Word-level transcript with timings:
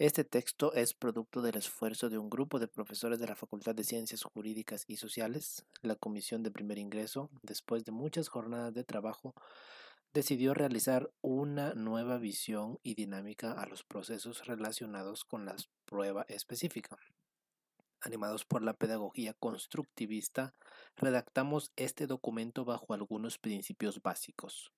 Este 0.00 0.24
texto 0.24 0.72
es 0.72 0.92
producto 0.92 1.40
del 1.40 1.56
esfuerzo 1.56 2.10
de 2.10 2.18
un 2.18 2.28
grupo 2.28 2.58
de 2.58 2.66
profesores 2.66 3.20
de 3.20 3.28
la 3.28 3.36
Facultad 3.36 3.72
de 3.72 3.84
Ciencias 3.84 4.24
Jurídicas 4.24 4.84
y 4.88 4.96
Sociales. 4.96 5.64
La 5.82 5.94
Comisión 5.94 6.42
de 6.42 6.50
Primer 6.50 6.78
Ingreso, 6.78 7.30
después 7.42 7.84
de 7.84 7.92
muchas 7.92 8.28
jornadas 8.28 8.74
de 8.74 8.82
trabajo, 8.82 9.34
decidió 10.12 10.54
realizar 10.54 11.08
una 11.20 11.72
nueva 11.74 12.18
visión 12.18 12.80
y 12.82 12.94
dinámica 12.94 13.52
a 13.52 13.66
los 13.66 13.84
procesos 13.84 14.44
relacionados 14.46 15.24
con 15.24 15.44
la 15.44 15.54
prueba 15.84 16.26
específica. 16.28 16.98
Animados 18.00 18.44
por 18.44 18.62
la 18.62 18.74
pedagogía 18.74 19.34
constructivista, 19.34 20.54
redactamos 20.96 21.70
este 21.76 22.08
documento 22.08 22.64
bajo 22.64 22.92
algunos 22.92 23.38
principios 23.38 24.02
básicos. 24.02 24.72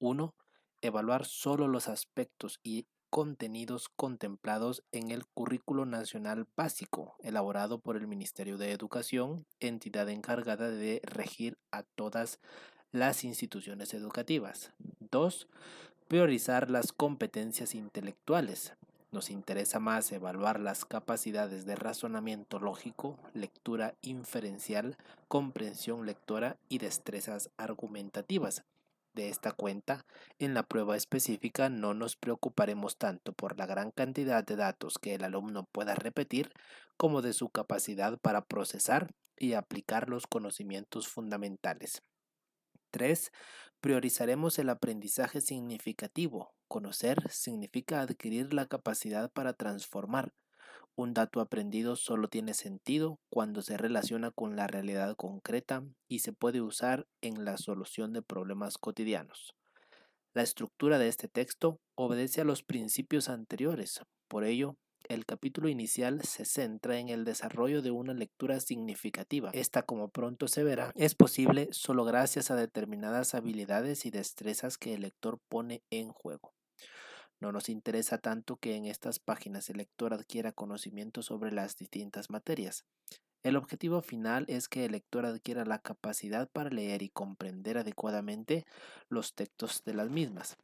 1. 0.00 0.34
Evaluar 0.82 1.24
solo 1.24 1.66
los 1.66 1.88
aspectos 1.88 2.60
y 2.62 2.86
contenidos 3.10 3.88
contemplados 3.88 4.84
en 4.92 5.10
el 5.10 5.26
Currículo 5.26 5.84
Nacional 5.84 6.46
Básico, 6.56 7.16
elaborado 7.22 7.80
por 7.80 7.96
el 7.96 8.06
Ministerio 8.06 8.56
de 8.56 8.70
Educación, 8.70 9.44
entidad 9.58 10.08
encargada 10.08 10.70
de 10.70 11.02
regir 11.04 11.58
a 11.72 11.82
todas 11.82 12.38
las 12.92 13.24
instituciones 13.24 13.94
educativas. 13.94 14.72
2. 15.10 15.48
Priorizar 16.06 16.70
las 16.70 16.92
competencias 16.92 17.74
intelectuales. 17.74 18.74
Nos 19.10 19.30
interesa 19.30 19.80
más 19.80 20.12
evaluar 20.12 20.60
las 20.60 20.84
capacidades 20.84 21.66
de 21.66 21.74
razonamiento 21.74 22.60
lógico, 22.60 23.18
lectura 23.34 23.94
inferencial, 24.02 24.96
comprensión 25.26 26.06
lectora 26.06 26.56
y 26.68 26.78
destrezas 26.78 27.50
argumentativas 27.56 28.64
de 29.14 29.28
esta 29.28 29.52
cuenta, 29.52 30.04
en 30.38 30.54
la 30.54 30.62
prueba 30.62 30.96
específica 30.96 31.68
no 31.68 31.94
nos 31.94 32.16
preocuparemos 32.16 32.96
tanto 32.96 33.32
por 33.32 33.58
la 33.58 33.66
gran 33.66 33.90
cantidad 33.90 34.44
de 34.44 34.56
datos 34.56 34.98
que 34.98 35.14
el 35.14 35.24
alumno 35.24 35.64
pueda 35.72 35.94
repetir 35.94 36.52
como 36.96 37.22
de 37.22 37.32
su 37.32 37.48
capacidad 37.48 38.18
para 38.18 38.44
procesar 38.44 39.14
y 39.36 39.54
aplicar 39.54 40.08
los 40.08 40.26
conocimientos 40.26 41.08
fundamentales. 41.08 42.02
3. 42.90 43.32
Priorizaremos 43.80 44.58
el 44.58 44.68
aprendizaje 44.68 45.40
significativo. 45.40 46.52
Conocer 46.68 47.30
significa 47.30 48.02
adquirir 48.02 48.52
la 48.52 48.66
capacidad 48.66 49.30
para 49.32 49.54
transformar, 49.54 50.32
un 51.00 51.14
dato 51.14 51.40
aprendido 51.40 51.96
solo 51.96 52.28
tiene 52.28 52.54
sentido 52.54 53.18
cuando 53.30 53.62
se 53.62 53.76
relaciona 53.76 54.30
con 54.30 54.56
la 54.56 54.66
realidad 54.66 55.16
concreta 55.16 55.82
y 56.08 56.20
se 56.20 56.32
puede 56.32 56.60
usar 56.60 57.06
en 57.22 57.44
la 57.44 57.56
solución 57.56 58.12
de 58.12 58.22
problemas 58.22 58.78
cotidianos. 58.78 59.54
La 60.34 60.42
estructura 60.42 60.98
de 60.98 61.08
este 61.08 61.28
texto 61.28 61.80
obedece 61.96 62.40
a 62.40 62.44
los 62.44 62.62
principios 62.62 63.28
anteriores, 63.28 64.00
por 64.28 64.44
ello, 64.44 64.76
el 65.08 65.26
capítulo 65.26 65.68
inicial 65.68 66.22
se 66.22 66.44
centra 66.44 66.98
en 66.98 67.08
el 67.08 67.24
desarrollo 67.24 67.82
de 67.82 67.90
una 67.90 68.14
lectura 68.14 68.60
significativa. 68.60 69.50
Esta, 69.52 69.82
como 69.82 70.08
pronto 70.10 70.46
se 70.46 70.62
verá, 70.62 70.92
es 70.94 71.16
posible 71.16 71.68
solo 71.72 72.04
gracias 72.04 72.52
a 72.52 72.56
determinadas 72.56 73.34
habilidades 73.34 74.06
y 74.06 74.10
destrezas 74.10 74.78
que 74.78 74.94
el 74.94 75.00
lector 75.00 75.40
pone 75.48 75.82
en 75.90 76.12
juego. 76.12 76.52
No 77.40 77.52
nos 77.52 77.70
interesa 77.70 78.18
tanto 78.18 78.56
que 78.56 78.76
en 78.76 78.84
estas 78.84 79.18
páginas 79.18 79.70
el 79.70 79.78
lector 79.78 80.12
adquiera 80.12 80.52
conocimiento 80.52 81.22
sobre 81.22 81.52
las 81.52 81.76
distintas 81.76 82.28
materias. 82.28 82.84
El 83.42 83.56
objetivo 83.56 84.02
final 84.02 84.44
es 84.48 84.68
que 84.68 84.84
el 84.84 84.92
lector 84.92 85.24
adquiera 85.24 85.64
la 85.64 85.78
capacidad 85.78 86.50
para 86.50 86.68
leer 86.68 87.02
y 87.02 87.08
comprender 87.08 87.78
adecuadamente 87.78 88.66
los 89.08 89.32
textos 89.34 89.82
de 89.84 89.94
las 89.94 90.10
mismas, 90.10 90.58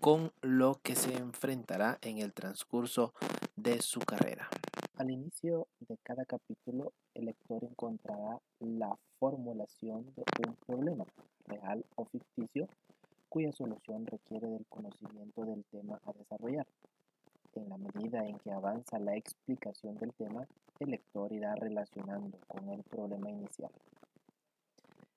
con 0.00 0.32
lo 0.40 0.80
que 0.82 0.94
se 0.94 1.14
enfrentará 1.14 1.98
en 2.00 2.18
el 2.18 2.32
transcurso 2.32 3.12
de 3.56 3.82
su 3.82 4.00
carrera. 4.00 4.48
Al 4.96 5.10
inicio 5.10 5.68
de 5.80 5.98
cada 6.02 6.24
capítulo, 6.24 6.94
el 7.12 7.26
lector 7.26 7.62
encontrará 7.64 8.40
la 8.60 8.96
formulación 9.18 10.06
de 10.16 10.24
un 10.48 10.56
problema, 10.66 11.04
real 11.44 11.84
o 11.96 12.06
ficticio, 12.06 12.66
cuya 13.36 13.52
solución 13.52 14.06
requiere 14.06 14.48
del 14.48 14.64
conocimiento 14.64 15.44
del 15.44 15.62
tema 15.66 16.00
a 16.06 16.12
desarrollar. 16.14 16.66
En 17.52 17.68
la 17.68 17.76
medida 17.76 18.24
en 18.24 18.38
que 18.38 18.50
avanza 18.50 18.98
la 18.98 19.14
explicación 19.14 19.94
del 19.98 20.14
tema, 20.14 20.48
el 20.80 20.92
lector 20.92 21.30
irá 21.34 21.54
relacionando 21.54 22.38
con 22.46 22.66
el 22.70 22.82
problema 22.84 23.28
inicial. 23.28 23.70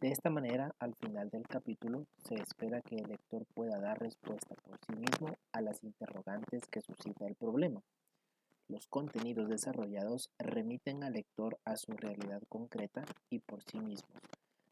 De 0.00 0.08
esta 0.08 0.28
manera, 0.28 0.74
al 0.80 0.96
final 0.96 1.30
del 1.30 1.46
capítulo, 1.46 2.04
se 2.16 2.34
espera 2.34 2.80
que 2.80 2.96
el 2.96 3.06
lector 3.06 3.46
pueda 3.54 3.78
dar 3.78 4.00
respuesta 4.00 4.56
por 4.56 4.76
sí 4.84 4.92
mismo 4.96 5.36
a 5.52 5.60
las 5.60 5.84
interrogantes 5.84 6.66
que 6.66 6.80
suscita 6.80 7.28
el 7.28 7.36
problema. 7.36 7.80
Los 8.66 8.88
contenidos 8.88 9.48
desarrollados 9.48 10.30
remiten 10.36 11.04
al 11.04 11.12
lector 11.12 11.60
a 11.64 11.76
su 11.76 11.92
realidad 11.92 12.42
concreta 12.48 13.04
y 13.28 13.38
por 13.38 13.62
sí 13.62 13.78
mismos, 13.78 14.20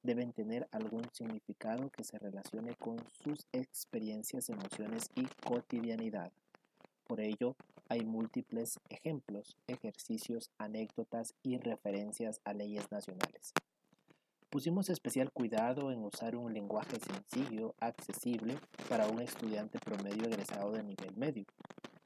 deben 0.08 0.32
tener 0.32 0.66
algún 0.72 1.04
significado 1.12 1.90
que 1.90 2.02
se 2.02 2.18
relacione 2.18 2.74
con 2.76 2.96
sus 3.22 3.46
experiencias, 3.52 4.48
emociones 4.48 5.10
y 5.14 5.26
cotidianidad. 5.44 6.32
Por 7.06 7.20
ello, 7.20 7.56
hay 7.90 8.06
múltiples 8.06 8.80
ejemplos, 8.88 9.58
ejercicios, 9.66 10.50
anécdotas 10.56 11.34
y 11.42 11.58
referencias 11.58 12.40
a 12.44 12.54
leyes 12.54 12.90
nacionales. 12.90 13.52
Pusimos 14.48 14.88
especial 14.88 15.30
cuidado 15.30 15.92
en 15.92 16.02
usar 16.02 16.36
un 16.36 16.54
lenguaje 16.54 16.96
sencillo, 17.00 17.74
accesible 17.78 18.56
para 18.88 19.08
un 19.08 19.20
estudiante 19.20 19.78
promedio 19.78 20.24
egresado 20.24 20.72
de 20.72 20.84
nivel 20.84 21.14
medio. 21.18 21.44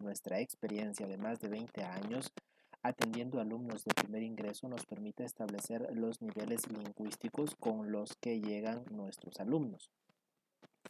Nuestra 0.01 0.41
experiencia 0.41 1.07
de 1.07 1.19
más 1.19 1.39
de 1.39 1.47
20 1.47 1.85
años 1.85 2.33
atendiendo 2.83 3.41
alumnos 3.41 3.85
de 3.85 3.95
primer 3.95 4.23
ingreso 4.23 4.69
nos 4.69 4.87
permite 4.87 5.25
establecer 5.25 5.89
los 5.97 6.21
niveles 6.21 6.63
lingüísticos 6.69 7.55
con 7.57 7.93
los 7.93 8.17
que 8.17 8.41
llegan 8.41 8.85
nuestros 8.91 9.39
alumnos. 9.39 9.91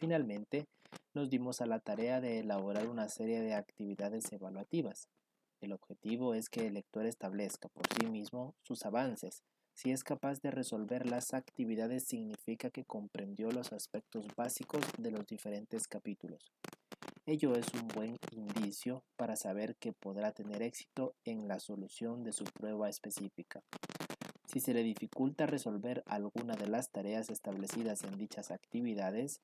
Finalmente, 0.01 0.67
nos 1.15 1.29
dimos 1.29 1.61
a 1.61 1.67
la 1.67 1.79
tarea 1.79 2.21
de 2.21 2.41
elaborar 2.41 2.89
una 2.89 3.09
serie 3.09 3.41
de 3.41 3.55
actividades 3.55 4.33
evaluativas. 4.33 5.09
El 5.61 5.73
objetivo 5.73 6.35
es 6.35 6.49
que 6.49 6.67
el 6.67 6.75
lector 6.75 7.07
establezca 7.07 7.69
por 7.69 7.87
sí 7.95 8.07
mismo 8.07 8.55
sus 8.63 8.85
avances. 8.85 9.43
Si 9.75 9.91
es 9.91 10.03
capaz 10.03 10.41
de 10.41 10.51
resolver 10.51 11.07
las 11.07 11.35
actividades 11.35 12.05
significa 12.05 12.71
que 12.71 12.85
comprendió 12.85 13.51
los 13.53 13.73
aspectos 13.73 14.27
básicos 14.37 14.83
de 14.99 15.11
los 15.11 15.27
diferentes 15.27 15.87
capítulos. 15.87 16.53
Ello 17.25 17.55
es 17.55 17.67
un 17.75 17.87
buen 17.87 18.19
indicio 18.33 19.05
para 19.17 19.37
saber 19.37 19.77
que 19.77 19.93
podrá 19.93 20.33
tener 20.33 20.61
éxito 20.61 21.15
en 21.25 21.47
la 21.47 21.61
solución 21.61 22.25
de 22.25 22.33
su 22.33 22.43
prueba 22.43 22.89
específica. 22.89 23.63
Si 24.45 24.59
se 24.59 24.75
le 24.75 24.83
dificulta 24.83 25.47
resolver 25.47 26.03
alguna 26.07 26.57
de 26.57 26.67
las 26.67 26.91
tareas 26.91 27.31
establecidas 27.31 28.03
en 28.03 28.19
dichas 28.19 28.51
actividades, 28.51 29.41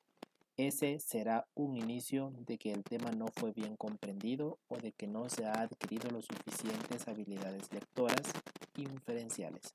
ese 0.56 0.98
será 0.98 1.46
un 1.54 1.76
inicio 1.76 2.32
de 2.48 2.58
que 2.58 2.72
el 2.72 2.82
tema 2.82 3.12
no 3.12 3.28
fue 3.28 3.52
bien 3.52 3.76
comprendido 3.76 4.58
o 4.66 4.78
de 4.78 4.90
que 4.90 5.06
no 5.06 5.28
se 5.28 5.46
ha 5.46 5.52
adquirido 5.52 6.10
los 6.10 6.26
suficientes 6.26 7.06
habilidades 7.06 7.72
lectoras 7.72 8.22
inferenciales. 8.76 9.72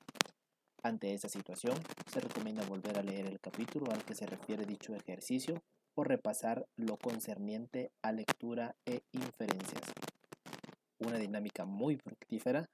Ante 0.82 1.14
esa 1.14 1.30
situación, 1.30 1.78
se 2.12 2.20
recomienda 2.20 2.66
volver 2.66 2.98
a 2.98 3.02
leer 3.02 3.24
el 3.24 3.40
capítulo 3.40 3.90
al 3.90 4.04
que 4.04 4.14
se 4.14 4.26
refiere 4.26 4.66
dicho 4.66 4.94
ejercicio 4.94 5.62
o 5.94 6.04
repasar 6.04 6.66
lo 6.76 6.96
concerniente 6.96 7.90
a 8.02 8.12
lectura 8.12 8.74
e 8.86 9.02
inferencias. 9.12 9.82
Una 10.98 11.18
dinámica 11.18 11.64
muy 11.64 11.96
fructífera 11.96 12.68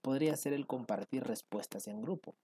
podría 0.00 0.36
ser 0.36 0.52
el 0.52 0.66
compartir 0.66 1.24
respuestas 1.24 1.86
en 1.88 2.02
grupo. 2.02 2.34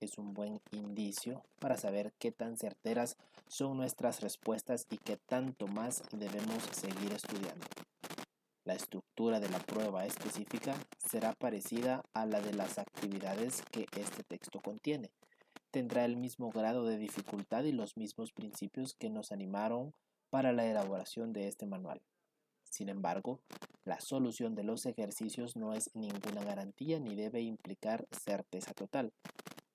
Es 0.00 0.18
un 0.18 0.32
buen 0.32 0.60
indicio 0.70 1.42
para 1.58 1.76
saber 1.76 2.12
qué 2.18 2.30
tan 2.30 2.56
certeras 2.56 3.16
son 3.48 3.76
nuestras 3.76 4.20
respuestas 4.20 4.86
y 4.90 4.98
qué 4.98 5.16
tanto 5.16 5.66
más 5.66 6.02
debemos 6.12 6.62
seguir 6.72 7.12
estudiando. 7.12 7.66
La 8.64 8.74
estructura 8.74 9.40
de 9.40 9.48
la 9.48 9.58
prueba 9.60 10.04
específica 10.04 10.76
será 10.98 11.32
parecida 11.32 12.04
a 12.12 12.26
la 12.26 12.40
de 12.40 12.52
las 12.52 12.78
actividades 12.78 13.62
que 13.72 13.86
este 13.96 14.22
texto 14.24 14.60
contiene, 14.60 15.10
tendrá 15.70 16.04
el 16.04 16.16
mismo 16.16 16.50
grado 16.50 16.84
de 16.84 16.98
dificultad 16.98 17.64
y 17.64 17.72
los 17.72 17.96
mismos 17.96 18.32
principios 18.32 18.94
que 18.94 19.10
nos 19.10 19.32
animaron 19.32 19.94
para 20.30 20.52
la 20.52 20.66
elaboración 20.66 21.32
de 21.32 21.48
este 21.48 21.66
manual. 21.66 22.00
Sin 22.64 22.88
embargo, 22.88 23.40
la 23.84 24.00
solución 24.00 24.54
de 24.54 24.64
los 24.64 24.84
ejercicios 24.86 25.56
no 25.56 25.72
es 25.72 25.90
ninguna 25.94 26.44
garantía 26.44 27.00
ni 27.00 27.14
debe 27.14 27.40
implicar 27.40 28.06
certeza 28.10 28.74
total. 28.74 29.12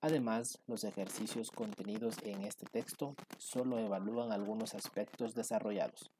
Además, 0.01 0.59
los 0.67 0.83
ejercicios 0.83 1.49
contenidos 1.49 2.17
en 2.23 2.43
este 2.43 2.65
texto 2.65 3.15
solo 3.37 3.79
evalúan 3.79 4.31
algunos 4.31 4.75
aspectos 4.75 5.33
desarrollados. 5.33 6.11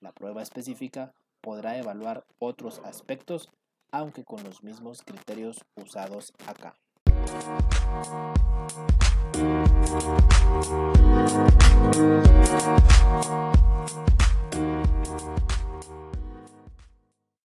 La 0.00 0.12
prueba 0.12 0.42
específica 0.42 1.12
podrá 1.40 1.76
evaluar 1.76 2.24
otros 2.38 2.80
aspectos, 2.84 3.50
aunque 3.90 4.24
con 4.24 4.42
los 4.44 4.62
mismos 4.62 5.02
criterios 5.02 5.64
usados 5.74 6.32
acá. 6.46 6.76